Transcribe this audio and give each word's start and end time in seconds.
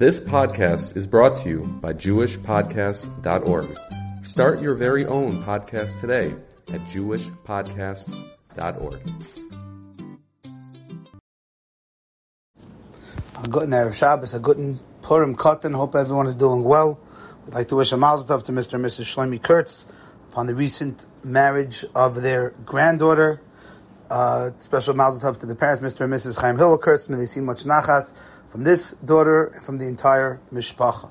This 0.00 0.18
podcast 0.18 0.96
is 0.96 1.06
brought 1.06 1.36
to 1.42 1.48
you 1.50 1.58
by 1.82 1.92
JewishPodcasts.org. 1.92 3.78
Start 4.24 4.62
your 4.62 4.74
very 4.74 5.04
own 5.04 5.44
podcast 5.44 6.00
today 6.00 6.34
at 6.72 6.80
JewishPodcasts.org. 6.86 9.00
A 13.44 13.48
good 13.50 13.68
Erev 13.68 13.92
Shabbos, 13.92 14.32
a 14.32 14.38
good 14.38 14.78
Purim 15.02 15.36
Katan. 15.36 15.74
Hope 15.74 15.94
everyone 15.94 16.28
is 16.28 16.36
doing 16.36 16.64
well. 16.64 16.98
We'd 17.44 17.54
like 17.54 17.68
to 17.68 17.76
wish 17.76 17.92
a 17.92 17.98
mazel 17.98 18.38
tov 18.38 18.46
to 18.46 18.52
Mr. 18.52 18.76
and 18.76 18.84
Mrs. 18.86 19.14
Shlomi 19.14 19.42
Kurtz 19.42 19.84
upon 20.30 20.46
the 20.46 20.54
recent 20.54 21.04
marriage 21.22 21.84
of 21.94 22.22
their 22.22 22.54
granddaughter. 22.64 23.42
Uh, 24.08 24.48
special 24.56 24.94
mazel 24.94 25.20
tov 25.20 25.38
to 25.40 25.44
the 25.44 25.54
parents, 25.54 25.82
Mr. 25.82 26.04
and 26.04 26.12
Mrs. 26.14 26.40
Chaim 26.40 26.56
Hillel 26.56 26.78
Kurtz. 26.78 27.10
May 27.10 27.18
they 27.18 27.26
see 27.26 27.40
much 27.40 27.64
nachas 27.64 28.14
from 28.50 28.64
this 28.64 28.94
daughter 28.94 29.44
and 29.54 29.62
from 29.62 29.78
the 29.78 29.86
entire 29.86 30.40
mishpacha. 30.52 31.08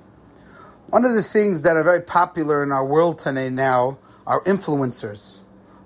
One 0.89 1.05
of 1.05 1.15
the 1.15 1.21
things 1.21 1.61
that 1.61 1.77
are 1.77 1.83
very 1.83 2.01
popular 2.01 2.61
in 2.61 2.73
our 2.73 2.85
world 2.85 3.17
today 3.17 3.49
now 3.49 3.97
are 4.27 4.43
influencers, 4.43 5.39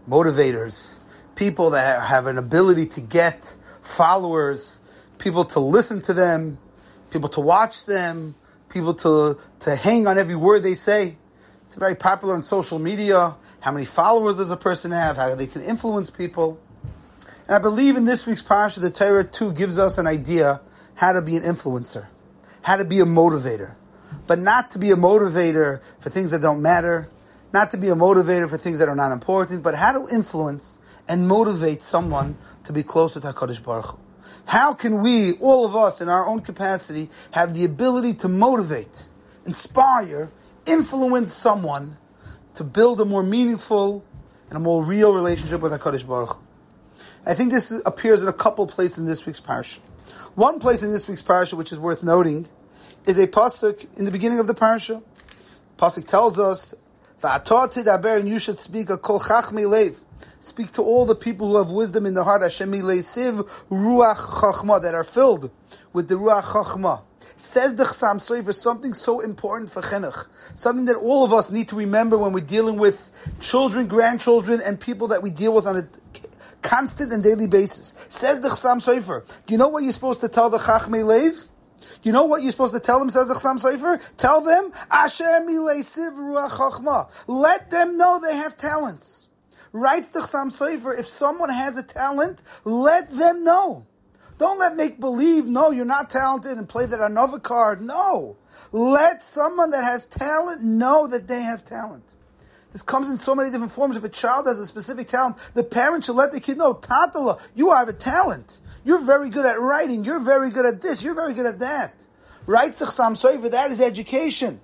motivators, 0.10 1.00
people 1.36 1.70
that 1.70 2.08
have 2.08 2.26
an 2.26 2.40
ability 2.40 2.88
to 2.88 3.02
get 3.02 3.56
followers, 3.82 4.80
people 5.20 5.46
to 5.46 5.60
listen 5.60 6.02
to 6.02 6.14
them, 6.14 6.58
people 7.12 7.30
to 7.30 7.40
watch 7.40 7.86
them, 7.86 8.34
people 8.70 8.96
to, 8.96 9.38
to 9.60 9.76
hang 9.76 10.08
on 10.08 10.18
every 10.18 10.36
word 10.36 10.64
they 10.64 10.74
say. 10.74 11.18
It's 11.66 11.76
very 11.76 11.96
popular 11.96 12.34
on 12.34 12.42
social 12.42 12.80
media. 12.80 13.36
How 13.60 13.72
many 13.72 13.86
followers 13.86 14.38
does 14.38 14.50
a 14.50 14.58
person 14.58 14.90
have? 14.90 15.18
How 15.18 15.36
they 15.36 15.48
can 15.48 15.62
influence 15.62 16.10
people. 16.10 16.60
And 17.48 17.56
I 17.56 17.60
believe 17.60 17.96
in 17.96 18.06
this 18.06 18.26
week's 18.26 18.42
parasha, 18.42 18.80
the 18.80 18.90
Torah 18.90 19.24
too 19.24 19.54
gives 19.54 19.78
us 19.78 20.00
an 20.00 20.08
idea 20.08 20.60
how 20.96 21.14
to 21.14 21.22
be 21.22 21.36
an 21.36 21.44
influencer, 21.44 22.08
how 22.62 22.78
to 22.78 22.86
be 22.86 23.00
a 23.00 23.06
motivator, 23.06 23.76
but 24.28 24.40
not 24.40 24.70
to 24.72 24.80
be 24.80 24.92
a 24.92 24.96
motivator 24.96 25.82
for 26.00 26.10
things 26.10 26.32
that 26.32 26.42
don't 26.42 26.62
matter, 26.62 27.10
not 27.54 27.70
to 27.72 27.78
be 27.78 27.90
a 27.90 27.96
motivator 27.96 28.50
for 28.50 28.58
things 28.58 28.80
that 28.80 28.90
are 28.90 28.96
not 28.96 29.12
important, 29.12 29.64
but 29.64 29.76
how 29.76 29.92
to 29.92 30.14
influence 30.14 30.80
and 31.08 31.28
motivate 31.28 31.82
someone 31.82 32.38
to 32.64 32.74
be 32.74 32.84
closer 32.84 33.20
to 33.20 33.28
HaKadosh 33.28 33.64
Baruch 33.64 33.86
Hu. 33.86 34.00
How 34.46 34.74
can 34.74 35.02
we, 35.02 35.34
all 35.34 35.66
of 35.66 35.76
us 35.76 36.02
in 36.02 36.10
our 36.10 36.28
own 36.28 36.42
capacity, 36.42 37.10
have 37.32 37.54
the 37.54 37.66
ability 37.66 38.14
to 38.16 38.28
motivate, 38.28 39.06
inspire, 39.46 40.32
influence 40.66 41.34
someone 41.34 41.98
to 42.56 42.64
build 42.64 43.00
a 43.02 43.06
more 43.06 43.24
meaningful 43.24 44.04
and 44.50 44.58
a 44.58 44.60
more 44.60 44.84
real 44.84 45.14
relationship 45.14 45.62
with 45.62 45.72
HaKadosh 45.72 46.08
Baruch 46.08 46.34
Hu? 46.34 46.40
I 47.26 47.34
think 47.34 47.52
this 47.52 47.80
appears 47.86 48.22
in 48.22 48.30
a 48.30 48.34
couple 48.34 48.68
places 48.68 49.00
in 49.00 49.06
this 49.06 49.26
week's 49.26 49.40
parasha. 49.40 49.80
One 50.36 50.60
place 50.60 50.84
in 50.84 50.92
this 50.92 51.08
week's 51.08 51.22
parasha, 51.22 51.56
which 51.56 51.72
is 51.72 51.80
worth 51.80 52.04
noting, 52.04 52.48
is 53.06 53.18
a 53.18 53.28
pasuk 53.28 53.86
in 53.98 54.06
the 54.06 54.12
beginning 54.12 54.40
of 54.40 54.48
the 54.48 54.54
parasha. 54.54 55.02
Pasuk 55.78 56.08
tells 56.08 56.40
us, 56.40 56.76
and 57.24 58.30
you 58.30 58.40
should 58.40 58.60
speak 58.60 58.90
a 58.90 58.98
kol 58.98 59.20
lev. 59.20 60.04
Speak 60.40 60.74
to 60.74 60.82
all 60.82 61.06
the 61.06 61.16
people 61.16 61.52
who 61.52 61.58
have 61.58 61.72
wisdom 61.72 62.06
in 62.06 62.14
the 62.14 62.24
heart, 62.24 62.42
Hashem 62.42 62.70
siv 62.70 63.44
ruach 63.70 64.16
chachma, 64.16 64.82
that 64.82 64.94
are 64.94 65.06
filled 65.06 65.52
with 65.94 66.10
the 66.10 66.16
ruach 66.16 66.44
chachma. 66.44 67.02
Says 67.36 67.76
the 67.76 67.84
Chassam 67.84 68.18
Sofer 68.18 68.54
something 68.54 68.94
so 68.94 69.20
important 69.20 69.72
for 69.72 69.82
chinuch, 69.82 70.28
something 70.54 70.86
that 70.86 70.98
all 70.98 71.26
of 71.26 71.34
us 71.34 71.50
need 71.50 71.68
to 71.70 71.76
remember 71.76 72.18
when 72.18 72.32
we're 72.32 72.46
dealing 72.46 72.78
with 72.78 73.36
children, 73.42 73.88
grandchildren, 73.88 74.62
and 74.64 74.80
people 74.80 75.08
that 75.08 75.24
we 75.24 75.32
deal 75.32 75.54
with 75.54 75.66
on 75.66 75.78
a 75.78 75.84
constant 76.64 77.12
and 77.12 77.22
daily 77.22 77.48
basis. 77.48 77.94
Says 78.10 78.42
the 78.42 78.48
Chassam 78.48 78.84
Sofer. 78.84 79.46
Do 79.46 79.54
you 79.54 79.58
know 79.58 79.68
what 79.68 79.84
you're 79.84 79.92
supposed 79.92 80.22
to 80.22 80.30
tell 80.30 80.50
the 80.50 80.58
Chachmei 80.58 81.06
Lev? 81.06 81.50
You 82.02 82.12
know 82.12 82.26
what 82.26 82.42
you're 82.42 82.52
supposed 82.52 82.74
to 82.74 82.80
tell 82.80 83.00
them, 83.00 83.10
says 83.10 83.28
the 83.28 83.36
Chassam 83.36 83.62
Sofer? 83.62 84.16
Tell 84.18 84.42
them, 84.42 84.72
Asher. 84.92 85.24
Let 87.28 87.70
them 87.70 87.98
know 87.98 88.20
they 88.20 88.36
have 88.38 88.58
talents. 88.58 89.30
Writes 89.72 90.12
the 90.12 90.20
Chassam 90.20 90.48
Sofer, 90.48 90.98
if 90.98 91.06
someone 91.06 91.50
has 91.50 91.78
a 91.78 91.84
talent, 91.84 92.42
let 92.64 93.10
them 93.10 93.44
know. 93.44 93.86
Don't 94.38 94.60
let 94.60 94.76
make 94.76 95.00
believe, 95.00 95.46
no, 95.46 95.72
you're 95.72 95.86
not 95.86 96.10
talented 96.10 96.58
and 96.58 96.68
play 96.68 96.86
that 96.86 97.00
another 97.00 97.40
card. 97.40 97.82
No. 97.82 98.38
Let 98.72 99.22
someone 99.22 99.70
that 99.72 99.84
has 99.84 100.06
talent 100.06 100.64
know 100.64 101.08
that 101.08 101.28
they 101.28 101.42
have 101.42 101.64
talent. 101.64 102.16
This 102.74 102.82
comes 102.82 103.10
in 103.10 103.18
so 103.18 103.36
many 103.36 103.52
different 103.52 103.72
forms. 103.72 103.96
If 103.96 104.04
a 104.04 104.10
child 104.10 104.48
has 104.48 104.60
a 104.60 104.66
specific 104.66 105.08
talent, 105.08 105.38
the 105.54 105.64
parent 105.64 106.04
should 106.04 106.16
let 106.16 106.32
the 106.32 106.42
kid 106.42 106.58
know, 106.58 106.74
Tatala, 106.74 107.40
you 107.56 107.72
have 107.72 107.88
a 107.88 107.94
talent. 107.94 108.58
You're 108.84 109.06
very 109.06 109.30
good 109.30 109.46
at 109.46 109.54
writing. 109.60 110.04
You're 110.04 110.20
very 110.20 110.50
good 110.50 110.66
at 110.66 110.82
this. 110.82 111.04
You're 111.04 111.16
very 111.16 111.34
good 111.34 111.46
at 111.46 111.60
that. 111.60 112.06
Right, 112.46 112.74
Sam 112.74 113.16
for 113.16 113.50
that 113.50 113.72
is 113.72 113.80
education. 113.80 114.60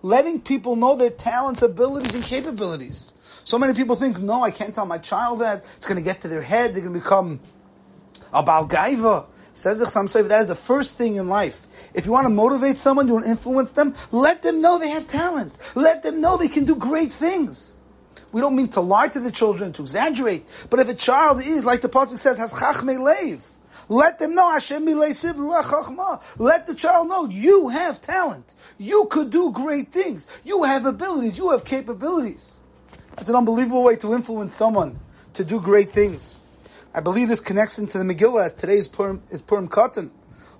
Letting 0.00 0.40
people 0.40 0.76
know 0.76 0.94
their 0.94 1.10
talents, 1.10 1.60
abilities, 1.60 2.14
and 2.14 2.24
capabilities. 2.24 3.12
So 3.44 3.58
many 3.58 3.74
people 3.74 3.96
think, 3.96 4.20
no, 4.20 4.42
I 4.42 4.50
can't 4.50 4.74
tell 4.74 4.86
my 4.86 4.98
child 4.98 5.40
that. 5.40 5.64
It's 5.76 5.86
going 5.86 5.98
to 5.98 6.04
get 6.04 6.20
to 6.22 6.28
their 6.28 6.42
head. 6.42 6.72
They're 6.72 6.82
going 6.82 6.94
to 6.94 7.00
become 7.00 7.40
a 8.32 8.42
balgaiva. 8.42 9.26
Says 9.58 9.82
Chassam 9.82 10.28
that 10.28 10.42
is 10.42 10.48
the 10.48 10.54
first 10.54 10.96
thing 10.96 11.16
in 11.16 11.28
life. 11.28 11.66
If 11.92 12.06
you 12.06 12.12
want 12.12 12.26
to 12.26 12.30
motivate 12.30 12.76
someone, 12.76 13.08
you 13.08 13.14
want 13.14 13.24
to 13.24 13.30
influence 13.32 13.72
them, 13.72 13.92
let 14.12 14.40
them 14.42 14.60
know 14.60 14.78
they 14.78 14.90
have 14.90 15.08
talents. 15.08 15.74
Let 15.74 16.04
them 16.04 16.20
know 16.20 16.36
they 16.36 16.46
can 16.46 16.64
do 16.64 16.76
great 16.76 17.10
things. 17.10 17.76
We 18.30 18.40
don't 18.40 18.54
mean 18.54 18.68
to 18.68 18.80
lie 18.80 19.08
to 19.08 19.18
the 19.18 19.32
children, 19.32 19.72
to 19.72 19.82
exaggerate. 19.82 20.44
But 20.70 20.78
if 20.78 20.88
a 20.88 20.94
child 20.94 21.40
is, 21.40 21.64
like 21.64 21.80
the 21.80 21.88
Pasuk 21.88 22.18
says, 22.18 22.38
has 22.38 22.54
chachme 22.54 22.98
leiv, 22.98 23.56
let 23.88 24.20
them 24.20 24.36
know 24.36 24.48
Hashem 24.48 24.84
Let 24.84 25.16
the 26.66 26.74
child 26.76 27.08
know 27.08 27.26
you 27.26 27.68
have 27.68 28.00
talent. 28.00 28.54
You 28.78 29.08
could 29.10 29.30
do 29.30 29.50
great 29.50 29.88
things. 29.88 30.28
You 30.44 30.62
have 30.62 30.86
abilities. 30.86 31.36
You 31.36 31.50
have 31.50 31.64
capabilities. 31.64 32.58
That's 33.16 33.28
an 33.28 33.34
unbelievable 33.34 33.82
way 33.82 33.96
to 33.96 34.14
influence 34.14 34.54
someone 34.54 35.00
to 35.34 35.44
do 35.44 35.60
great 35.60 35.90
things. 35.90 36.38
I 36.98 37.00
believe 37.00 37.28
this 37.28 37.38
connects 37.38 37.78
into 37.78 37.96
the 37.96 38.02
Megillah 38.02 38.46
as 38.46 38.54
today 38.54 38.72
is 38.72 38.88
Purim, 38.88 39.22
is 39.30 39.40
Purim 39.40 39.68
Katan. 39.68 40.10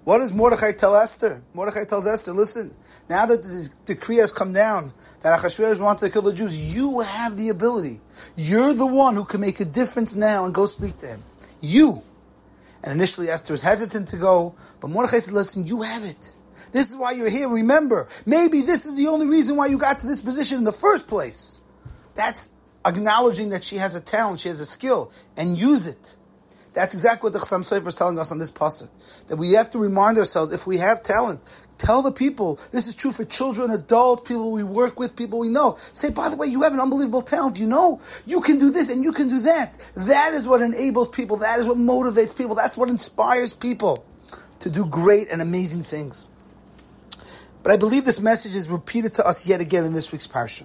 What 0.05 0.19
does 0.19 0.33
Mordechai 0.33 0.71
tell 0.71 0.95
Esther? 0.95 1.43
Mordechai 1.53 1.85
tells 1.85 2.07
Esther, 2.07 2.31
listen, 2.31 2.73
now 3.11 3.27
that 3.27 3.43
the 3.43 3.69
decree 3.85 4.19
has 4.19 4.31
come 4.31 4.53
down 4.53 4.93
that 5.23 5.37
Achashverosh 5.37 5.83
wants 5.83 6.01
to 6.01 6.11
kill 6.11 6.23
the 6.23 6.33
Jews, 6.33 6.77
you 6.77 7.01
have 7.01 7.37
the 7.37 7.49
ability. 7.49 8.01
You're 8.37 8.73
the 8.73 8.87
one 8.87 9.17
who 9.17 9.25
can 9.25 9.41
make 9.41 9.59
a 9.59 9.65
difference 9.65 10.15
now 10.15 10.45
and 10.45 10.55
go 10.55 10.67
speak 10.67 10.97
to 10.99 11.09
him. 11.09 11.25
You. 11.61 12.03
And 12.85 12.93
initially 12.93 13.31
Esther 13.31 13.53
was 13.53 13.63
hesitant 13.63 14.07
to 14.09 14.17
go, 14.17 14.55
but 14.79 14.91
Mordechai 14.91 15.19
said, 15.19 15.35
listen, 15.35 15.67
you 15.67 15.83
have 15.83 16.05
it. 16.05 16.37
This 16.71 16.89
is 16.89 16.95
why 16.95 17.11
you're 17.11 17.31
here. 17.31 17.49
Remember, 17.49 18.07
maybe 18.25 18.63
this 18.63 18.87
is 18.87 18.97
the 18.97 19.09
only 19.09 19.27
reason 19.27 19.57
why 19.57 19.67
you 19.67 19.77
got 19.77 19.99
to 19.99 20.07
this 20.07 20.21
position 20.21 20.59
in 20.59 20.65
the 20.65 20.73
first 20.73 21.09
place. 21.09 21.63
That's 22.15 22.53
acknowledging 22.85 23.49
that 23.49 23.65
she 23.65 23.79
has 23.79 23.97
a 23.97 24.01
talent, 24.01 24.39
she 24.39 24.49
has 24.49 24.61
a 24.61 24.67
skill, 24.67 25.11
and 25.37 25.59
use 25.59 25.89
it. 25.89 26.15
That's 26.79 26.95
exactly 26.95 27.27
what 27.27 27.33
the 27.33 27.41
Chassam 27.41 27.63
Sofer 27.63 27.89
is 27.89 27.97
telling 27.97 28.21
us 28.21 28.31
on 28.31 28.39
this 28.39 28.53
pasuk. 28.53 28.89
That 29.27 29.37
we 29.37 29.55
have 29.55 29.69
to 29.71 29.81
remind 29.81 30.17
ourselves, 30.17 30.53
if 30.53 30.65
we 30.65 30.77
have 30.77 31.03
talent, 31.03 31.41
tell 31.77 32.03
the 32.03 32.13
people. 32.13 32.61
This 32.71 32.87
is 32.87 32.95
true 32.95 33.11
for 33.11 33.25
children, 33.25 33.73
adults, 33.73 34.29
people 34.29 34.53
we 34.53 34.63
work 34.63 34.97
with, 34.97 35.17
people 35.17 35.41
we 35.41 35.49
know. 35.49 35.77
Say, 35.93 36.11
by 36.11 36.29
the 36.29 36.37
way, 36.37 36.47
you 36.47 36.63
have 36.63 36.73
an 36.73 36.79
unbelievable 36.79 37.23
talent. 37.23 37.59
You 37.59 37.67
know, 37.67 38.01
you 38.27 38.41
can 38.43 38.59
do 38.59 38.71
this 38.71 38.91
and 38.91 39.03
you 39.03 39.11
can 39.11 39.29
do 39.29 39.41
that. 39.41 39.77
That 39.97 40.35
is 40.35 40.47
what 40.47 40.63
enables 40.63 41.09
people. 41.09 41.39
That 41.39 41.59
is 41.59 41.67
what 41.67 41.79
motivates 41.79 42.39
people. 42.39 42.55
That's 42.55 42.77
what 42.77 42.91
inspires 42.91 43.55
people 43.55 44.05
to 44.61 44.71
do 44.71 44.87
great 44.87 45.27
and 45.33 45.43
amazing 45.43 45.83
things. 45.83 46.29
But 47.65 47.73
I 47.73 47.77
believe 47.77 48.05
this 48.05 48.21
message 48.21 48.55
is 48.55 48.69
repeated 48.69 49.15
to 49.15 49.27
us 49.27 49.49
yet 49.49 49.61
again 49.61 49.85
in 49.85 49.95
this 49.95 50.13
week's 50.13 50.29
parsha. 50.29 50.65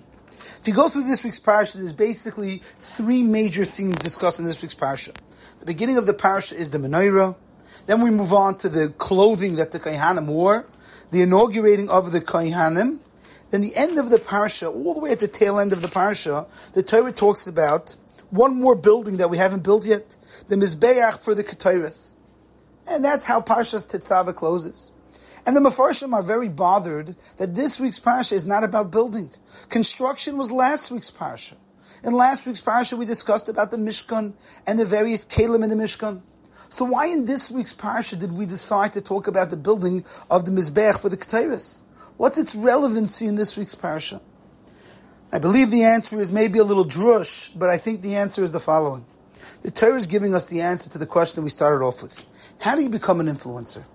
If 0.59 0.67
you 0.67 0.73
go 0.73 0.89
through 0.89 1.03
this 1.03 1.23
week's 1.23 1.39
parsha, 1.39 1.75
there's 1.75 1.93
basically 1.93 2.61
three 2.61 3.23
major 3.23 3.65
themes 3.65 3.97
discussed 3.97 4.39
in 4.39 4.45
this 4.45 4.61
week's 4.61 4.75
parsha. 4.75 5.13
The 5.59 5.65
beginning 5.65 5.97
of 5.97 6.05
the 6.05 6.13
parsha 6.13 6.53
is 6.53 6.71
the 6.71 6.77
menorah. 6.77 7.35
Then 7.85 8.01
we 8.01 8.09
move 8.11 8.31
on 8.31 8.57
to 8.59 8.69
the 8.69 8.89
clothing 8.97 9.57
that 9.57 9.71
the 9.71 9.79
Kohanim 9.79 10.27
wore, 10.27 10.65
the 11.11 11.21
inaugurating 11.21 11.89
of 11.89 12.11
the 12.11 12.21
Kohanim. 12.21 12.99
Then 13.51 13.61
the 13.61 13.75
end 13.75 13.99
of 13.99 14.09
the 14.09 14.17
parsha, 14.17 14.73
all 14.73 14.93
the 14.93 15.01
way 15.01 15.11
at 15.11 15.19
the 15.19 15.27
tail 15.27 15.59
end 15.59 15.73
of 15.73 15.81
the 15.81 15.87
parsha, 15.89 16.47
the 16.73 16.83
Torah 16.83 17.11
talks 17.11 17.45
about 17.45 17.95
one 18.29 18.59
more 18.59 18.75
building 18.75 19.17
that 19.17 19.29
we 19.29 19.37
haven't 19.37 19.63
built 19.63 19.85
yet, 19.85 20.17
the 20.47 20.55
Mizbeach 20.55 21.23
for 21.23 21.35
the 21.35 21.43
Ketairis. 21.43 22.15
And 22.87 23.03
that's 23.03 23.25
how 23.25 23.41
Parshas 23.41 23.85
Tetzava 23.89 24.33
closes. 24.33 24.92
And 25.45 25.55
the 25.55 25.59
Mefarshim 25.59 26.13
are 26.13 26.23
very 26.23 26.49
bothered 26.49 27.15
that 27.37 27.55
this 27.55 27.79
week's 27.79 27.99
parsha 27.99 28.33
is 28.33 28.47
not 28.47 28.63
about 28.63 28.91
building. 28.91 29.29
Construction 29.69 30.37
was 30.37 30.51
last 30.51 30.89
week's 30.91 31.11
parsha. 31.11 31.55
In 32.03 32.13
last 32.13 32.47
week's 32.47 32.61
parsha, 32.61 32.97
we 32.97 33.05
discussed 33.05 33.49
about 33.49 33.71
the 33.71 33.77
Mishkan 33.77 34.33
and 34.65 34.79
the 34.79 34.85
various 34.85 35.25
kalim 35.25 35.63
in 35.63 35.69
the 35.69 35.75
Mishkan. 35.75 36.21
So 36.69 36.85
why 36.85 37.07
in 37.07 37.25
this 37.25 37.51
week's 37.51 37.73
parsha 37.73 38.19
did 38.19 38.31
we 38.31 38.45
decide 38.45 38.93
to 38.93 39.01
talk 39.01 39.27
about 39.27 39.51
the 39.51 39.57
building 39.57 40.05
of 40.29 40.45
the 40.45 40.51
Mizbech 40.51 41.01
for 41.01 41.09
the 41.09 41.17
Keteris? 41.17 41.83
What's 42.17 42.37
its 42.37 42.55
relevancy 42.55 43.27
in 43.27 43.35
this 43.35 43.57
week's 43.57 43.75
parsha? 43.75 44.21
I 45.31 45.39
believe 45.39 45.71
the 45.71 45.83
answer 45.83 46.19
is 46.21 46.31
maybe 46.31 46.59
a 46.59 46.63
little 46.63 46.85
drush, 46.85 47.57
but 47.57 47.69
I 47.69 47.77
think 47.77 48.01
the 48.01 48.15
answer 48.15 48.43
is 48.43 48.51
the 48.51 48.59
following. 48.59 49.05
The 49.61 49.71
Torah 49.71 49.95
is 49.95 50.07
giving 50.07 50.35
us 50.35 50.45
the 50.45 50.61
answer 50.61 50.89
to 50.91 50.97
the 50.97 51.05
question 51.05 51.43
we 51.43 51.49
started 51.49 51.83
off 51.83 52.03
with. 52.03 52.25
How 52.59 52.75
do 52.75 52.81
you 52.81 52.89
become 52.89 53.19
an 53.19 53.27
influencer? 53.27 53.85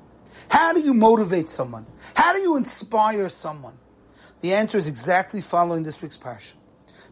How 0.50 0.72
do 0.72 0.80
you 0.80 0.94
motivate 0.94 1.50
someone? 1.50 1.86
How 2.14 2.32
do 2.32 2.40
you 2.40 2.56
inspire 2.56 3.28
someone? 3.28 3.78
The 4.40 4.54
answer 4.54 4.78
is 4.78 4.86
exactly 4.88 5.40
following 5.40 5.82
this 5.82 6.00
week's 6.00 6.18
parsha. 6.18 6.54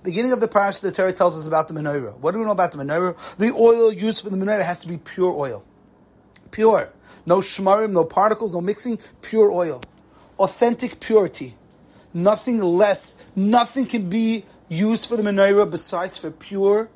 Beginning 0.02 0.32
of 0.32 0.40
the 0.40 0.48
parsha, 0.48 0.82
the 0.82 0.92
Torah 0.92 1.12
tells 1.12 1.36
us 1.36 1.46
about 1.46 1.68
the 1.68 1.74
menorah. 1.74 2.16
What 2.18 2.32
do 2.32 2.38
we 2.38 2.44
know 2.44 2.52
about 2.52 2.72
the 2.72 2.78
menorah? 2.78 3.36
The 3.36 3.52
oil 3.52 3.92
used 3.92 4.22
for 4.22 4.30
the 4.30 4.36
menorah 4.36 4.64
has 4.64 4.80
to 4.80 4.88
be 4.88 4.98
pure 4.98 5.32
oil. 5.32 5.64
Pure. 6.52 6.92
No 7.26 7.38
shmarim, 7.38 7.90
no 7.90 8.04
particles, 8.04 8.54
no 8.54 8.60
mixing, 8.60 8.98
pure 9.20 9.50
oil. 9.50 9.82
Authentic 10.38 11.00
purity. 11.00 11.56
Nothing 12.14 12.62
less. 12.62 13.16
Nothing 13.34 13.86
can 13.86 14.08
be 14.08 14.44
used 14.68 15.08
for 15.08 15.16
the 15.16 15.22
menorah 15.22 15.68
besides 15.70 16.18
for 16.18 16.30
pure, 16.30 16.88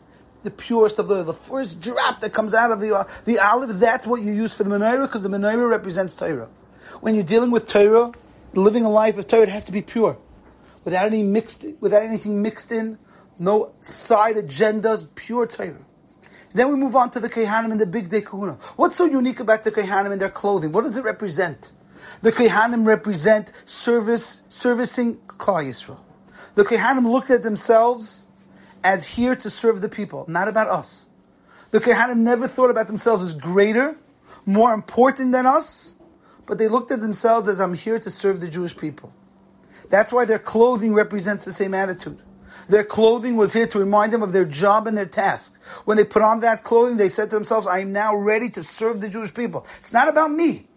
the 0.42 0.50
purest 0.50 0.98
of 0.98 1.08
the. 1.08 1.22
The 1.22 1.32
first 1.32 1.82
drop 1.82 2.20
that 2.20 2.32
comes 2.32 2.54
out 2.54 2.70
of 2.70 2.80
the, 2.80 2.94
uh, 2.94 3.04
the 3.24 3.38
olive, 3.38 3.78
that's 3.78 4.06
what 4.06 4.22
you 4.22 4.32
use 4.32 4.56
for 4.56 4.64
the 4.64 4.70
menorah 4.70 5.06
because 5.06 5.22
the 5.22 5.28
menorah 5.28 5.68
represents 5.68 6.14
Torah. 6.14 6.48
When 7.00 7.14
you're 7.14 7.24
dealing 7.24 7.50
with 7.50 7.68
Torah, 7.68 8.12
living 8.54 8.84
a 8.84 8.90
life 8.90 9.18
of 9.18 9.26
Torah, 9.26 9.42
it 9.42 9.48
has 9.48 9.64
to 9.66 9.72
be 9.72 9.82
pure. 9.82 10.18
Without 10.84 11.06
any 11.06 11.22
mixed, 11.22 11.64
without 11.80 12.02
anything 12.02 12.42
mixed 12.42 12.72
in, 12.72 12.98
no 13.38 13.72
side 13.80 14.36
agendas, 14.36 15.06
pure 15.14 15.46
Torah. 15.46 15.84
Then 16.52 16.68
we 16.70 16.76
move 16.76 16.96
on 16.96 17.10
to 17.10 17.20
the 17.20 17.28
Kehanim 17.28 17.70
and 17.70 17.80
the 17.80 17.86
Big 17.86 18.08
Day 18.08 18.22
Kahuna. 18.22 18.54
What's 18.76 18.96
so 18.96 19.04
unique 19.04 19.40
about 19.40 19.62
the 19.62 19.70
Kehanim 19.70 20.10
and 20.10 20.20
their 20.20 20.30
clothing? 20.30 20.72
What 20.72 20.82
does 20.82 20.96
it 20.96 21.04
represent? 21.04 21.70
The 22.22 22.32
Kehanim 22.32 22.84
represent 22.84 23.52
service, 23.64 24.42
servicing 24.48 25.16
Klal 25.26 25.64
Yisrael. 25.64 26.00
The 26.56 26.64
Kehanim 26.64 27.10
looked 27.10 27.30
at 27.30 27.42
themselves 27.42 28.26
as 28.82 29.06
here 29.16 29.36
to 29.36 29.50
serve 29.50 29.80
the 29.80 29.88
people, 29.88 30.24
not 30.28 30.48
about 30.48 30.68
us. 30.68 31.08
The 31.70 31.80
Kehanim 31.80 32.18
never 32.18 32.48
thought 32.48 32.70
about 32.70 32.86
themselves 32.86 33.22
as 33.22 33.34
greater, 33.34 33.96
more 34.46 34.72
important 34.72 35.32
than 35.32 35.46
us, 35.46 35.94
but 36.46 36.58
they 36.58 36.68
looked 36.68 36.90
at 36.90 37.00
themselves 37.00 37.48
as 37.48 37.60
I'm 37.60 37.74
here 37.74 37.98
to 37.98 38.10
serve 38.10 38.40
the 38.40 38.48
Jewish 38.48 38.76
people. 38.76 39.12
That's 39.88 40.12
why 40.12 40.24
their 40.24 40.38
clothing 40.38 40.94
represents 40.94 41.44
the 41.44 41.52
same 41.52 41.74
attitude. 41.74 42.18
Their 42.68 42.84
clothing 42.84 43.36
was 43.36 43.52
here 43.52 43.66
to 43.66 43.78
remind 43.78 44.12
them 44.12 44.22
of 44.22 44.32
their 44.32 44.44
job 44.44 44.86
and 44.86 44.96
their 44.96 45.06
task. 45.06 45.58
When 45.84 45.96
they 45.96 46.04
put 46.04 46.22
on 46.22 46.40
that 46.40 46.62
clothing, 46.62 46.96
they 46.96 47.08
said 47.08 47.30
to 47.30 47.36
themselves, 47.36 47.66
I 47.66 47.80
am 47.80 47.92
now 47.92 48.14
ready 48.14 48.48
to 48.50 48.62
serve 48.62 49.00
the 49.00 49.08
Jewish 49.08 49.34
people. 49.34 49.66
It's 49.80 49.92
not 49.92 50.08
about 50.08 50.30
me. 50.30 50.68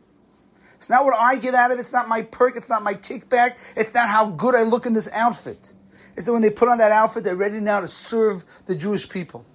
It's 0.78 0.90
not 0.90 1.06
what 1.06 1.16
I 1.18 1.38
get 1.38 1.54
out 1.54 1.72
of 1.72 1.78
it. 1.78 1.82
It's 1.82 1.94
not 1.94 2.10
my 2.10 2.24
perk. 2.24 2.56
It's 2.58 2.70
not 2.70 2.84
my 2.84 2.96
kickback. 2.96 3.56
It's 3.76 3.94
not 3.94 4.10
how 4.10 4.32
good 4.32 4.56
I 4.56 4.64
look 4.64 4.86
in 4.88 4.94
this 4.94 5.08
outfit. 5.14 5.74
It's 6.16 6.28
that 6.28 6.34
when 6.34 6.42
they 6.42 6.50
put 6.50 6.70
on 6.70 6.78
that 6.78 6.92
outfit, 6.92 7.24
they're 7.24 7.36
ready 7.36 7.60
now 7.60 7.80
to 7.80 7.88
serve 7.88 8.46
the 8.66 8.76
Jewish 8.76 9.10
people. 9.10 9.46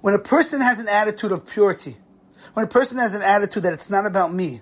When 0.00 0.14
a 0.14 0.18
person 0.18 0.60
has 0.60 0.78
an 0.78 0.88
attitude 0.88 1.32
of 1.32 1.48
purity, 1.48 1.96
when 2.52 2.64
a 2.64 2.68
person 2.68 2.98
has 2.98 3.14
an 3.14 3.22
attitude 3.22 3.64
that 3.64 3.72
it's 3.72 3.90
not 3.90 4.06
about 4.06 4.32
me, 4.32 4.60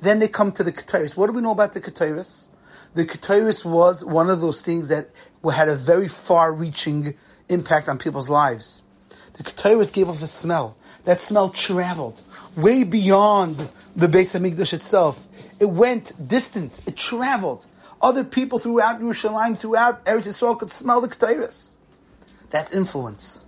then 0.00 0.18
they 0.18 0.28
come 0.28 0.52
to 0.52 0.62
the 0.62 0.72
Ketairis. 0.72 1.16
What 1.16 1.28
do 1.28 1.32
we 1.32 1.40
know 1.40 1.52
about 1.52 1.72
the 1.72 1.80
Ketairis? 1.80 2.48
The 2.94 3.04
Ketairis 3.04 3.64
was 3.64 4.04
one 4.04 4.28
of 4.28 4.40
those 4.40 4.62
things 4.62 4.88
that 4.88 5.10
had 5.50 5.68
a 5.68 5.76
very 5.76 6.08
far-reaching 6.08 7.14
impact 7.48 7.88
on 7.88 7.96
people's 7.98 8.28
lives. 8.28 8.82
The 9.34 9.42
Ketairis 9.42 9.92
gave 9.92 10.08
off 10.08 10.22
a 10.22 10.26
smell. 10.26 10.76
That 11.04 11.20
smell 11.20 11.50
traveled 11.50 12.22
way 12.56 12.84
beyond 12.84 13.68
the 13.94 14.08
Beis 14.08 14.38
Hamikdash 14.38 14.72
itself. 14.72 15.28
It 15.60 15.70
went 15.70 16.28
distance. 16.28 16.86
It 16.86 16.96
traveled. 16.96 17.64
Other 18.06 18.22
people 18.22 18.60
throughout 18.60 19.00
Yerushalayim, 19.00 19.58
throughout 19.58 20.04
Eretz 20.04 20.28
Yisrael 20.28 20.56
could 20.56 20.70
smell 20.70 21.00
the 21.00 21.08
Ketairis. 21.08 21.72
That's 22.50 22.72
influence. 22.72 23.46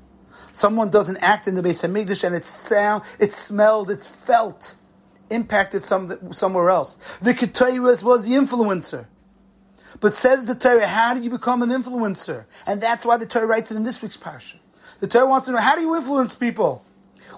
Someone 0.50 0.90
does 0.90 1.08
an 1.08 1.16
act 1.18 1.46
in 1.46 1.54
the 1.54 1.62
Beis 1.62 1.86
Hamikdash 1.86 2.24
and 2.24 2.34
it's 2.34 2.48
sound, 2.48 3.04
it's 3.20 3.36
smelled, 3.40 3.88
it's 3.88 4.08
felt, 4.08 4.74
impacted 5.30 5.84
some, 5.84 6.32
somewhere 6.32 6.70
else. 6.70 6.98
The 7.22 7.34
Ketairis 7.34 8.02
was 8.02 8.24
the 8.24 8.32
influencer. 8.32 9.06
But 10.00 10.14
says 10.14 10.46
the 10.46 10.56
Torah, 10.56 10.88
how 10.88 11.14
do 11.14 11.22
you 11.22 11.30
become 11.30 11.62
an 11.62 11.70
influencer? 11.70 12.46
And 12.66 12.80
that's 12.80 13.04
why 13.04 13.16
the 13.16 13.26
Torah 13.26 13.46
writes 13.46 13.70
it 13.70 13.76
in 13.76 13.84
this 13.84 14.02
week's 14.02 14.16
parsha. 14.16 14.56
The 14.98 15.06
Torah 15.06 15.28
wants 15.28 15.46
to 15.46 15.52
know, 15.52 15.58
how 15.58 15.76
do 15.76 15.82
you 15.82 15.94
influence 15.94 16.34
people? 16.34 16.84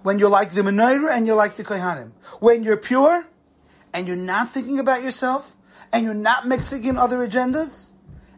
when 0.03 0.19
you're 0.19 0.31
like 0.31 0.53
the 0.53 0.63
menorah 0.63 1.15
and 1.15 1.27
you're 1.27 1.37
like 1.37 1.57
the 1.57 1.65
kohanim. 1.65 2.13
When 2.39 2.65
you're 2.65 2.79
pure 2.79 3.27
and 3.93 4.07
you're 4.07 4.17
not 4.17 4.51
thinking 4.51 4.79
about 4.79 5.03
yourself 5.03 5.59
and 5.93 6.05
you're 6.05 6.15
not 6.15 6.47
mixing 6.47 6.85
in 6.85 6.97
other 6.97 7.19
agendas 7.19 7.91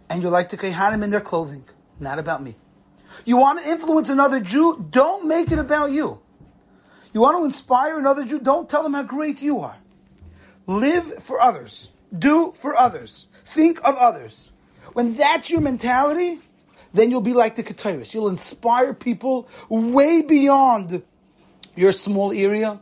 and 0.08 0.22
you're 0.22 0.30
like 0.30 0.50
the 0.50 0.56
kohanim 0.56 1.02
in 1.02 1.10
their 1.10 1.20
clothing. 1.20 1.64
Not 2.00 2.18
about 2.18 2.42
me. 2.42 2.56
You 3.24 3.36
want 3.36 3.62
to 3.62 3.70
influence 3.70 4.08
another 4.08 4.40
Jew? 4.40 4.86
Don't 4.90 5.26
make 5.26 5.52
it 5.52 5.58
about 5.58 5.90
you. 5.92 6.20
You 7.12 7.20
want 7.20 7.38
to 7.38 7.44
inspire 7.44 7.98
another 7.98 8.24
Jew? 8.24 8.40
Don't 8.40 8.68
tell 8.68 8.82
them 8.82 8.94
how 8.94 9.02
great 9.02 9.42
you 9.42 9.60
are. 9.60 9.76
Live 10.66 11.22
for 11.22 11.40
others. 11.40 11.90
Do 12.16 12.52
for 12.52 12.74
others. 12.76 13.28
Think 13.44 13.78
of 13.80 13.94
others. 13.98 14.52
When 14.92 15.14
that's 15.14 15.50
your 15.50 15.60
mentality, 15.60 16.38
then 16.92 17.10
you'll 17.10 17.20
be 17.20 17.32
like 17.32 17.56
the 17.56 17.62
Ketairis. 17.62 18.14
You'll 18.14 18.28
inspire 18.28 18.92
people 18.94 19.48
way 19.68 20.22
beyond 20.22 21.02
your 21.74 21.92
small 21.92 22.32
area, 22.32 22.80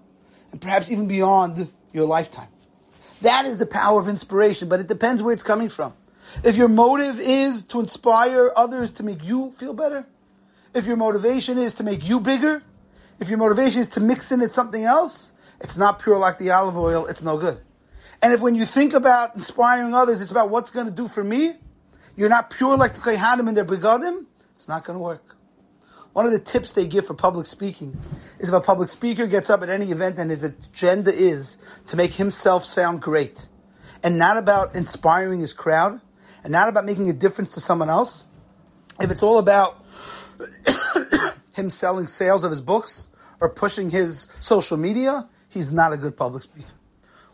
and 0.50 0.60
perhaps 0.60 0.90
even 0.90 1.06
beyond 1.06 1.68
your 1.92 2.06
lifetime. 2.06 2.48
That 3.22 3.44
is 3.44 3.58
the 3.58 3.66
power 3.66 4.00
of 4.00 4.08
inspiration, 4.08 4.68
but 4.68 4.80
it 4.80 4.88
depends 4.88 5.22
where 5.22 5.32
it's 5.32 5.42
coming 5.42 5.68
from. 5.68 5.92
If 6.44 6.56
your 6.56 6.68
motive 6.68 7.18
is 7.18 7.64
to 7.66 7.80
inspire 7.80 8.52
others 8.56 8.92
to 8.92 9.02
make 9.02 9.24
you 9.24 9.50
feel 9.50 9.74
better, 9.74 10.06
if 10.74 10.86
your 10.86 10.96
motivation 10.96 11.58
is 11.58 11.74
to 11.74 11.82
make 11.82 12.08
you 12.08 12.20
bigger, 12.20 12.62
if 13.18 13.28
your 13.28 13.38
motivation 13.38 13.80
is 13.80 13.88
to 13.88 14.00
mix 14.00 14.32
in 14.32 14.40
it 14.40 14.52
something 14.52 14.84
else, 14.84 15.32
it's 15.60 15.76
not 15.76 16.00
pure 16.00 16.16
like 16.16 16.38
the 16.38 16.50
olive 16.50 16.76
oil, 16.76 17.06
it's 17.06 17.22
no 17.22 17.36
good. 17.36 17.60
And 18.22 18.32
if 18.32 18.40
when 18.40 18.54
you 18.54 18.64
think 18.64 18.92
about 18.92 19.34
inspiring 19.34 19.94
others, 19.94 20.20
it's 20.20 20.30
about 20.30 20.50
what's 20.50 20.70
going 20.70 20.86
to 20.86 20.92
do 20.92 21.08
for 21.08 21.24
me, 21.24 21.54
you're 22.16 22.28
not 22.28 22.50
pure 22.50 22.76
like 22.76 22.94
the 22.94 23.00
Kohanim 23.00 23.48
and 23.48 23.56
their 23.56 23.64
begadim, 23.64 24.26
it's 24.54 24.68
not 24.68 24.84
going 24.84 24.98
to 24.98 25.02
work. 25.02 25.36
One 26.12 26.26
of 26.26 26.32
the 26.32 26.40
tips 26.40 26.72
they 26.72 26.86
give 26.86 27.06
for 27.06 27.14
public 27.14 27.46
speaking 27.46 27.96
is 28.38 28.48
if 28.48 28.54
a 28.54 28.60
public 28.60 28.88
speaker 28.88 29.26
gets 29.26 29.48
up 29.48 29.62
at 29.62 29.68
any 29.68 29.92
event 29.92 30.18
and 30.18 30.30
his 30.30 30.42
agenda 30.42 31.12
is 31.12 31.56
to 31.86 31.96
make 31.96 32.14
himself 32.14 32.64
sound 32.64 33.00
great 33.00 33.46
and 34.02 34.18
not 34.18 34.36
about 34.36 34.74
inspiring 34.74 35.40
his 35.40 35.52
crowd 35.52 36.00
and 36.42 36.52
not 36.52 36.68
about 36.68 36.84
making 36.84 37.08
a 37.08 37.12
difference 37.12 37.54
to 37.54 37.60
someone 37.60 37.88
else, 37.88 38.26
if 39.00 39.10
it's 39.10 39.22
all 39.22 39.38
about 39.38 39.84
him 41.54 41.70
selling 41.70 42.08
sales 42.08 42.42
of 42.42 42.50
his 42.50 42.60
books 42.60 43.08
or 43.40 43.48
pushing 43.48 43.90
his 43.90 44.28
social 44.40 44.76
media, 44.76 45.28
he's 45.48 45.72
not 45.72 45.92
a 45.92 45.96
good 45.96 46.16
public 46.16 46.42
speaker. 46.42 46.68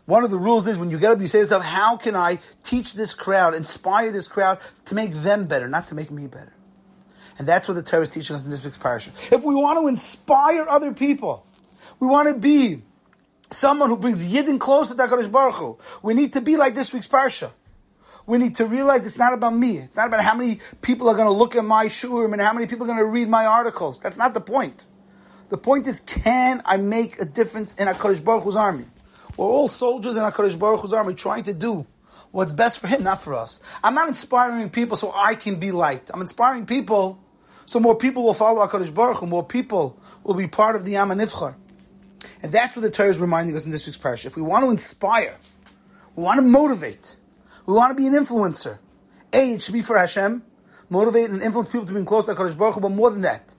One 0.05 0.23
of 0.23 0.29
the 0.29 0.37
rules 0.37 0.67
is 0.67 0.77
when 0.77 0.91
you 0.91 0.99
get 0.99 1.11
up, 1.11 1.19
you 1.19 1.27
say 1.27 1.39
to 1.39 1.43
yourself, 1.43 1.63
how 1.63 1.97
can 1.97 2.15
I 2.15 2.39
teach 2.63 2.93
this 2.93 3.13
crowd, 3.13 3.55
inspire 3.55 4.11
this 4.11 4.27
crowd 4.27 4.59
to 4.85 4.95
make 4.95 5.13
them 5.13 5.47
better, 5.47 5.67
not 5.67 5.87
to 5.87 5.95
make 5.95 6.11
me 6.11 6.27
better? 6.27 6.53
And 7.37 7.47
that's 7.47 7.67
what 7.67 7.75
the 7.75 7.83
Torah 7.83 8.03
is 8.03 8.09
teaching 8.09 8.35
us 8.35 8.45
in 8.45 8.51
this 8.51 8.65
week's 8.65 8.77
parasha. 8.77 9.11
If 9.31 9.43
we 9.43 9.53
want 9.53 9.79
to 9.79 9.87
inspire 9.87 10.65
other 10.67 10.93
people, 10.93 11.45
we 11.99 12.07
want 12.07 12.29
to 12.29 12.39
be 12.39 12.81
someone 13.49 13.89
who 13.89 13.97
brings 13.97 14.27
Yidden 14.27 14.59
closer 14.59 14.95
to 14.95 15.01
HaKadosh 15.01 15.31
Baruch 15.31 15.55
Hu, 15.55 15.77
we 16.01 16.13
need 16.13 16.33
to 16.33 16.41
be 16.41 16.57
like 16.57 16.73
this 16.73 16.93
week's 16.93 17.07
parsha. 17.07 17.51
We 18.25 18.37
need 18.37 18.55
to 18.55 18.65
realize 18.65 19.05
it's 19.05 19.17
not 19.17 19.33
about 19.33 19.55
me. 19.55 19.77
It's 19.77 19.95
not 19.95 20.07
about 20.07 20.21
how 20.21 20.35
many 20.35 20.59
people 20.81 21.07
are 21.07 21.15
going 21.15 21.27
to 21.27 21.33
look 21.33 21.55
at 21.55 21.63
my 21.63 21.85
shiurim 21.85 22.33
and 22.33 22.41
how 22.41 22.53
many 22.53 22.67
people 22.67 22.83
are 22.83 22.87
going 22.87 22.99
to 22.99 23.05
read 23.05 23.29
my 23.29 23.45
articles. 23.45 23.99
That's 23.99 24.17
not 24.17 24.33
the 24.33 24.41
point. 24.41 24.85
The 25.49 25.57
point 25.57 25.87
is, 25.87 26.01
can 26.01 26.61
I 26.65 26.75
make 26.75 27.21
a 27.21 27.25
difference 27.25 27.73
in 27.75 27.87
HaKadosh 27.87 28.23
Baruch 28.25 28.43
Hu's 28.43 28.57
army? 28.57 28.83
We're 29.37 29.45
all 29.45 29.69
soldiers 29.69 30.17
in 30.17 30.23
HaKadosh 30.23 30.59
Baruch 30.59 30.81
Hu's 30.81 30.91
army 30.91 31.13
trying 31.13 31.43
to 31.43 31.53
do 31.53 31.85
what's 32.31 32.51
best 32.51 32.81
for 32.81 32.87
him, 32.87 33.03
not 33.03 33.21
for 33.21 33.33
us. 33.33 33.61
I'm 33.81 33.95
not 33.95 34.09
inspiring 34.09 34.69
people 34.71 34.97
so 34.97 35.13
I 35.15 35.35
can 35.35 35.57
be 35.57 35.71
liked. 35.71 36.11
I'm 36.13 36.19
inspiring 36.19 36.65
people 36.65 37.23
so 37.67 37.81
more 37.81 37.97
people 37.97 38.23
will 38.23 38.33
follow 38.33 38.65
HaKadosh 38.65 38.95
Baruch 38.95 39.17
Hu, 39.17 39.27
more 39.27 39.43
people 39.43 39.99
will 40.23 40.35
be 40.35 40.47
part 40.47 40.77
of 40.77 40.85
the 40.85 40.93
Yam 40.93 41.09
Nifchar. 41.09 41.53
And 42.41 42.49
that's 42.49 42.77
what 42.77 42.81
the 42.81 42.89
Torah 42.89 43.09
is 43.09 43.19
reminding 43.19 43.57
us 43.57 43.65
in 43.65 43.71
this 43.71 43.85
week's 43.85 43.97
parasha. 43.97 44.29
If 44.29 44.37
we 44.37 44.41
want 44.41 44.63
to 44.63 44.71
inspire, 44.71 45.37
we 46.15 46.23
want 46.23 46.37
to 46.37 46.43
motivate, 46.43 47.17
we 47.65 47.73
want 47.73 47.91
to 47.91 48.01
be 48.01 48.07
an 48.07 48.13
influencer. 48.13 48.79
A, 49.33 49.51
it 49.51 49.61
should 49.61 49.73
be 49.73 49.81
for 49.81 49.97
Hashem, 49.97 50.43
motivate 50.89 51.29
and 51.29 51.43
influence 51.43 51.69
people 51.69 51.85
to 51.85 51.93
be 51.93 52.05
close 52.05 52.27
to 52.27 52.35
HaKadosh 52.35 52.57
Baruch 52.57 52.75
Hu, 52.75 52.81
but 52.81 52.91
more 52.91 53.11
than 53.11 53.21
that, 53.21 53.53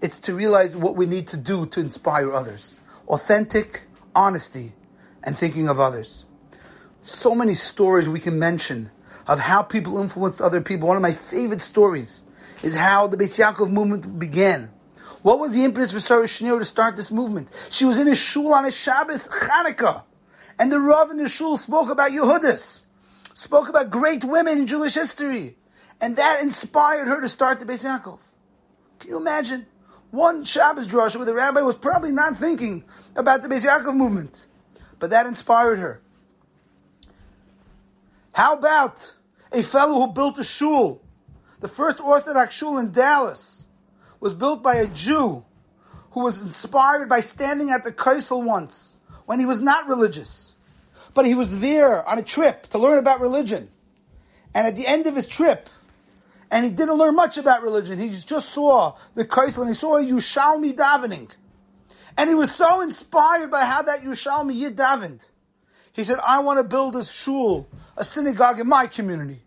it's 0.00 0.20
to 0.20 0.34
realize 0.34 0.74
what 0.74 0.96
we 0.96 1.04
need 1.04 1.26
to 1.28 1.36
do 1.36 1.66
to 1.66 1.80
inspire 1.80 2.32
others. 2.32 2.80
Authentic 3.08 3.82
honesty 4.14 4.72
and 5.22 5.36
thinking 5.36 5.68
of 5.68 5.78
others. 5.78 6.24
So 7.00 7.34
many 7.34 7.52
stories 7.52 8.08
we 8.08 8.20
can 8.20 8.38
mention 8.38 8.90
of 9.28 9.38
how 9.38 9.62
people 9.62 9.98
influenced 9.98 10.40
other 10.40 10.62
people. 10.62 10.88
One 10.88 10.96
of 10.96 11.02
my 11.02 11.12
favorite 11.12 11.60
stories 11.60 12.24
is 12.62 12.74
how 12.74 13.06
the 13.06 13.16
Beis 13.16 13.38
Yaakov 13.38 13.70
movement 13.70 14.18
began. 14.18 14.70
What 15.22 15.38
was 15.38 15.52
the 15.54 15.64
impetus 15.64 15.92
for 15.92 16.00
Sarah 16.00 16.26
Schenirer 16.26 16.58
to 16.58 16.64
start 16.64 16.96
this 16.96 17.10
movement? 17.10 17.48
She 17.70 17.84
was 17.84 17.98
in 17.98 18.08
a 18.08 18.14
shul 18.14 18.54
on 18.54 18.64
a 18.64 18.70
Shabbos, 18.70 19.28
Chanukah, 19.28 20.02
and 20.58 20.72
the 20.72 20.80
Rav 20.80 21.10
in 21.10 21.18
the 21.18 21.28
shul 21.28 21.56
spoke 21.56 21.90
about 21.90 22.10
Yehudis, 22.10 22.84
spoke 23.34 23.68
about 23.68 23.90
great 23.90 24.24
women 24.24 24.58
in 24.58 24.66
Jewish 24.66 24.94
history, 24.94 25.56
and 26.00 26.16
that 26.16 26.42
inspired 26.42 27.06
her 27.06 27.20
to 27.20 27.28
start 27.28 27.60
the 27.60 27.66
Beis 27.66 27.84
Yaakov. 27.84 28.20
Can 28.98 29.10
you 29.10 29.16
imagine? 29.16 29.66
One 30.10 30.44
Shabbos 30.44 30.88
drasha 30.88 31.16
where 31.16 31.26
the 31.26 31.34
rabbi 31.34 31.60
was 31.60 31.76
probably 31.76 32.12
not 32.12 32.36
thinking 32.36 32.84
about 33.14 33.42
the 33.42 33.48
Beis 33.48 33.66
Yaakov 33.66 33.94
movement. 33.94 34.46
but 35.00 35.10
that 35.10 35.26
inspired 35.26 35.80
her. 35.80 36.00
How 38.32 38.54
about 38.54 39.16
a 39.50 39.62
fellow 39.62 40.06
who 40.06 40.12
built 40.12 40.38
a 40.38 40.44
shul? 40.44 41.02
The 41.60 41.68
first 41.68 42.00
Orthodox 42.00 42.54
shul 42.54 42.78
in 42.78 42.90
Dallas 42.90 43.68
was 44.18 44.34
built 44.34 44.62
by 44.62 44.76
a 44.76 44.86
Jew 44.86 45.44
who 46.12 46.24
was 46.24 46.42
inspired 46.42 47.08
by 47.08 47.20
standing 47.20 47.70
at 47.70 47.84
the 47.84 47.92
Kaisel 47.92 48.44
once 48.44 48.98
when 49.26 49.38
he 49.38 49.46
was 49.46 49.60
not 49.60 49.86
religious, 49.86 50.56
but 51.14 51.26
he 51.26 51.34
was 51.34 51.60
there 51.60 52.06
on 52.08 52.18
a 52.18 52.22
trip 52.22 52.66
to 52.68 52.78
learn 52.78 52.98
about 52.98 53.20
religion. 53.20 53.68
And 54.54 54.66
at 54.66 54.74
the 54.74 54.86
end 54.86 55.06
of 55.06 55.14
his 55.14 55.28
trip, 55.28 55.68
and 56.50 56.64
he 56.64 56.70
didn't 56.70 56.96
learn 56.96 57.14
much 57.14 57.38
about 57.38 57.62
religion, 57.62 57.98
he 57.98 58.08
just 58.10 58.48
saw 58.48 58.96
the 59.14 59.24
Kaisel 59.24 59.60
and 59.60 59.68
he 59.68 59.74
saw 59.74 59.98
a 59.98 60.02
Yushalmi 60.02 60.74
davening. 60.74 61.30
And 62.16 62.28
he 62.28 62.34
was 62.34 62.52
so 62.54 62.80
inspired 62.80 63.50
by 63.50 63.64
how 63.64 63.82
that 63.82 64.00
Yushalmi 64.00 64.54
Yid 64.54 64.76
davened. 64.76 65.28
He 65.92 66.04
said, 66.04 66.18
I 66.24 66.40
want 66.40 66.58
to 66.58 66.64
build 66.64 66.96
a 66.96 67.04
shul, 67.04 67.68
a 67.96 68.02
synagogue 68.02 68.58
in 68.58 68.66
my 68.66 68.86
community. 68.86 69.42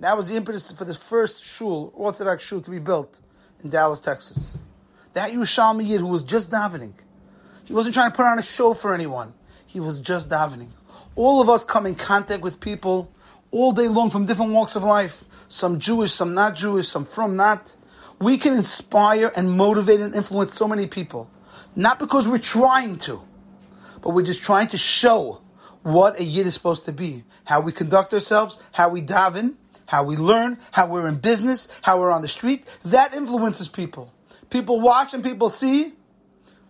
That 0.00 0.16
was 0.16 0.28
the 0.28 0.36
impetus 0.36 0.70
for 0.70 0.84
the 0.84 0.94
first 0.94 1.44
shul, 1.44 1.92
Orthodox 1.94 2.44
shul, 2.44 2.60
to 2.60 2.70
be 2.70 2.78
built 2.78 3.18
in 3.62 3.70
Dallas, 3.70 4.00
Texas. 4.00 4.58
That 5.14 5.32
Yerushalmi 5.32 5.86
Yid 5.86 6.00
who 6.00 6.06
was 6.06 6.22
just 6.22 6.52
davening. 6.52 6.94
He 7.64 7.72
wasn't 7.72 7.94
trying 7.94 8.12
to 8.12 8.16
put 8.16 8.24
on 8.24 8.38
a 8.38 8.42
show 8.42 8.74
for 8.74 8.94
anyone. 8.94 9.34
He 9.66 9.80
was 9.80 10.00
just 10.00 10.30
davening. 10.30 10.70
All 11.16 11.40
of 11.42 11.48
us 11.48 11.64
come 11.64 11.84
in 11.84 11.96
contact 11.96 12.42
with 12.42 12.60
people 12.60 13.12
all 13.50 13.72
day 13.72 13.88
long 13.88 14.10
from 14.10 14.24
different 14.24 14.52
walks 14.52 14.76
of 14.76 14.84
life. 14.84 15.24
Some 15.48 15.80
Jewish, 15.80 16.12
some 16.12 16.32
not 16.32 16.54
Jewish, 16.54 16.86
some 16.86 17.04
from 17.04 17.34
not. 17.34 17.74
We 18.20 18.38
can 18.38 18.54
inspire 18.54 19.32
and 19.34 19.50
motivate 19.50 19.98
and 19.98 20.14
influence 20.14 20.54
so 20.54 20.68
many 20.68 20.86
people. 20.86 21.28
Not 21.74 21.98
because 21.98 22.28
we're 22.28 22.38
trying 22.38 22.98
to, 22.98 23.20
but 24.02 24.10
we're 24.10 24.24
just 24.24 24.42
trying 24.42 24.68
to 24.68 24.78
show 24.78 25.42
what 25.82 26.20
a 26.20 26.24
Yid 26.24 26.46
is 26.46 26.54
supposed 26.54 26.84
to 26.84 26.92
be. 26.92 27.24
How 27.44 27.60
we 27.60 27.72
conduct 27.72 28.12
ourselves, 28.12 28.58
how 28.72 28.88
we 28.88 29.02
daven, 29.02 29.56
how 29.88 30.02
we 30.02 30.16
learn, 30.16 30.58
how 30.70 30.86
we're 30.86 31.08
in 31.08 31.16
business, 31.16 31.66
how 31.80 31.98
we're 31.98 32.10
on 32.10 32.20
the 32.20 32.28
street. 32.28 32.66
That 32.84 33.14
influences 33.14 33.68
people. 33.68 34.12
People 34.50 34.80
watch 34.82 35.14
and 35.14 35.24
people 35.24 35.48
see. 35.48 35.86
I 35.86 35.92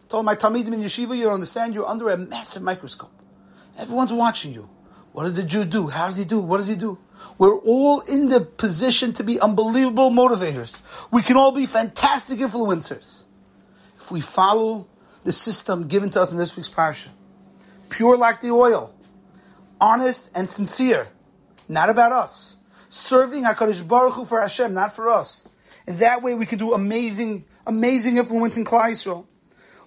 told 0.09 0.25
my 0.25 0.37
Talmidim 0.37 0.73
in 0.73 0.81
yeshiva, 0.81 1.17
you 1.19 1.29
understand, 1.29 1.75
you're 1.75 1.87
under 1.87 2.11
a 2.11 2.17
massive 2.17 2.63
microscope. 2.63 3.11
Everyone's 3.77 4.13
watching 4.13 4.53
you. 4.53 4.71
What 5.11 5.25
does 5.25 5.35
the 5.35 5.43
Jew 5.43 5.65
do? 5.65 5.89
How 5.89 6.07
does 6.07 6.17
he 6.17 6.25
do? 6.25 6.39
What 6.39 6.59
does 6.59 6.69
he 6.69 6.77
do? 6.77 6.97
We're 7.39 7.59
all 7.59 8.01
in 8.03 8.29
the 8.29 8.41
position 8.41 9.13
to 9.15 9.25
be 9.25 9.41
unbelievable 9.41 10.11
motivators. 10.11 10.81
We 11.11 11.23
can 11.23 11.37
all 11.37 11.51
be 11.51 11.67
fantastic 11.67 12.39
influencers. 12.39 13.25
If 13.97 14.13
we 14.13 14.21
follow 14.21 14.87
the 15.25 15.33
system 15.33 15.89
given 15.89 16.11
to 16.11 16.21
us 16.21 16.31
in 16.31 16.39
this 16.39 16.57
week's 16.57 16.71
parsha. 16.71 17.09
Pure 17.91 18.17
like 18.17 18.41
the 18.41 18.51
oil. 18.51 18.95
Honest 19.81 20.31
and 20.37 20.49
sincere. 20.49 21.09
Not 21.69 21.91
about 21.91 22.13
us 22.13 22.58
serving 22.89 23.45
HaKadosh 23.45 23.87
Baruch 23.87 24.15
Hu 24.15 24.25
for 24.25 24.41
Hashem, 24.41 24.75
not 24.75 24.95
for 24.95 25.09
us. 25.09 25.49
And 25.87 25.97
that 25.99 26.23
way 26.23 26.35
we 26.35 26.47
can 26.47 26.59
do 26.59 26.75
amazing, 26.75 27.45
amazing 27.67 28.17
influence 28.17 28.57
in 28.57 28.65
Klal 28.65 28.91
Yisrael. 28.91 29.27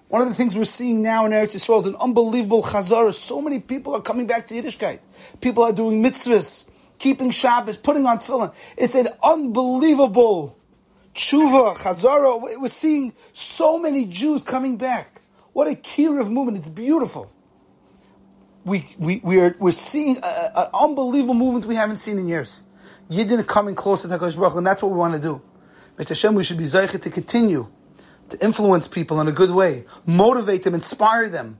One 0.07 0.21
of 0.21 0.27
the 0.27 0.33
things 0.33 0.57
we're 0.57 0.65
seeing 0.65 1.01
now 1.01 1.25
in 1.25 1.31
Eretz 1.31 1.55
Yisrael 1.55 1.79
is 1.79 1.85
an 1.85 1.95
unbelievable 1.95 2.63
chazara. 2.63 3.13
So 3.13 3.41
many 3.41 3.59
people 3.59 3.95
are 3.95 4.01
coming 4.01 4.27
back 4.27 4.47
to 4.47 4.55
Yiddishkeit. 4.55 4.99
People 5.39 5.63
are 5.63 5.71
doing 5.71 6.03
mitzvahs, 6.03 6.69
keeping 6.99 7.31
Shabbos, 7.31 7.77
putting 7.77 8.05
on 8.05 8.17
tefillin. 8.17 8.53
It's 8.77 8.95
an 8.95 9.07
unbelievable 9.23 10.57
tshuva, 11.13 11.77
chazara. 11.77 12.59
We're 12.59 12.67
seeing 12.67 13.13
so 13.31 13.79
many 13.79 14.05
Jews 14.05 14.43
coming 14.43 14.75
back. 14.75 15.21
What 15.53 15.67
a 15.67 15.75
kiruv 15.75 16.29
movement. 16.29 16.57
It's 16.57 16.67
beautiful. 16.69 17.31
We, 18.65 18.85
we, 18.97 19.21
we 19.23 19.39
are, 19.39 19.55
we're 19.59 19.71
seeing 19.71 20.17
an 20.17 20.67
unbelievable 20.73 21.33
movement 21.33 21.65
we 21.65 21.75
haven't 21.75 21.97
seen 21.97 22.19
in 22.19 22.27
years. 22.27 22.63
Yidden 23.11 23.45
coming 23.45 23.75
closer 23.75 24.07
to 24.07 24.17
HaKadosh 24.17 24.37
Baruch 24.37 24.55
and 24.55 24.65
that's 24.65 24.81
what 24.81 24.91
we 24.91 24.97
want 24.97 25.13
to 25.13 25.19
do. 25.19 25.41
Mit 25.97 26.07
Hashem, 26.07 26.33
we 26.33 26.43
should 26.43 26.57
be 26.57 26.63
zeichet 26.63 27.01
to 27.01 27.09
continue 27.09 27.67
to 28.29 28.43
influence 28.43 28.87
people 28.87 29.19
in 29.19 29.27
a 29.27 29.33
good 29.33 29.51
way, 29.51 29.83
motivate 30.05 30.63
them, 30.63 30.73
inspire 30.73 31.27
them. 31.27 31.59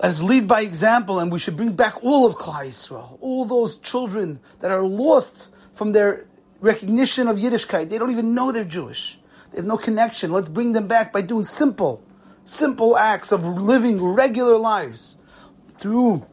Let 0.00 0.10
us 0.12 0.22
lead 0.22 0.46
by 0.46 0.62
example, 0.62 1.18
and 1.18 1.32
we 1.32 1.40
should 1.40 1.56
bring 1.56 1.72
back 1.72 2.04
all 2.04 2.24
of 2.24 2.36
Klal 2.36 2.64
Yisrael, 2.64 3.18
all 3.20 3.44
those 3.44 3.78
children 3.78 4.38
that 4.60 4.70
are 4.70 4.82
lost 4.82 5.48
from 5.72 5.90
their 5.90 6.26
recognition 6.60 7.26
of 7.26 7.36
Yiddishkeit. 7.36 7.88
They 7.88 7.98
don't 7.98 8.12
even 8.12 8.32
know 8.32 8.52
they're 8.52 8.64
Jewish. 8.64 9.18
They 9.50 9.56
have 9.56 9.66
no 9.66 9.76
connection. 9.76 10.30
Let's 10.30 10.48
bring 10.48 10.72
them 10.72 10.86
back 10.86 11.12
by 11.12 11.22
doing 11.22 11.42
simple, 11.42 12.04
simple 12.44 12.96
acts 12.96 13.32
of 13.32 13.44
living 13.44 14.00
regular 14.04 14.56
lives 14.56 15.16
through 15.78 16.24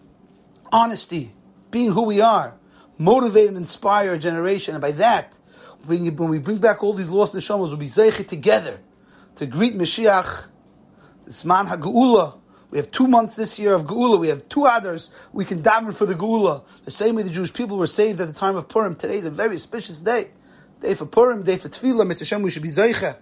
honesty, 0.71 1.33
being 1.71 1.91
who 1.91 2.03
we 2.03 2.21
are, 2.21 2.53
motivate 2.97 3.47
and 3.47 3.57
inspire 3.57 4.13
a 4.13 4.19
generation. 4.19 4.75
And 4.75 4.81
by 4.81 4.91
that, 4.91 5.37
when 5.85 6.29
we 6.29 6.39
bring 6.39 6.57
back 6.57 6.83
all 6.83 6.93
these 6.93 7.09
lost 7.09 7.33
neshamas, 7.35 7.67
we'll 7.67 7.77
be 7.77 7.85
zeichet 7.85 8.27
together 8.27 8.79
to 9.35 9.45
greet 9.45 9.75
Mashiach, 9.75 10.47
this 11.25 11.45
man 11.45 11.67
HaGeula. 11.67 12.39
We 12.71 12.79
have 12.79 12.91
two 12.91 13.07
months 13.07 13.35
this 13.35 13.59
year 13.59 13.73
of 13.73 13.85
Geula. 13.85 14.19
We 14.19 14.29
have 14.29 14.49
two 14.49 14.61
Adars. 14.61 15.11
We 15.31 15.45
can 15.45 15.61
daven 15.61 15.95
for 15.95 16.05
the 16.05 16.15
Geula. 16.15 16.63
The 16.83 16.91
same 16.91 17.15
way 17.15 17.23
the 17.23 17.29
Jewish 17.29 17.53
people 17.53 17.77
were 17.77 17.87
saved 17.87 18.19
at 18.19 18.27
the 18.27 18.33
time 18.33 18.55
of 18.55 18.67
Purim. 18.67 18.95
Today 18.95 19.19
is 19.19 19.25
a 19.25 19.29
very 19.29 19.55
auspicious 19.55 20.01
day. 20.01 20.31
Day 20.81 20.93
for 20.93 21.05
Purim, 21.05 21.43
day 21.43 21.57
for 21.57 21.69
Tefillah. 21.69 22.05
Mitzvah 22.05 22.39
we 22.39 22.49
should 22.49 22.63
be 22.63 22.69
zeicha 22.69 23.17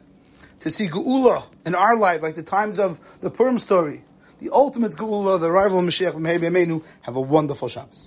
to 0.60 0.72
see 0.72 0.88
Geula 0.88 1.46
in 1.66 1.76
our 1.76 1.98
life, 1.98 2.24
like 2.24 2.36
the 2.36 2.44
times 2.44 2.80
of 2.80 3.20
the 3.22 3.30
Purim 3.30 3.60
story. 3.60 4.02
The 4.40 4.50
ultimate 4.50 4.94
Geula, 4.94 5.40
the 5.40 5.48
arrival 5.48 5.80
of 5.80 5.86
Mashiach. 5.86 6.84
Have 7.02 7.16
a 7.16 7.22
wonderful 7.22 7.68
Shabbos. 7.68 8.02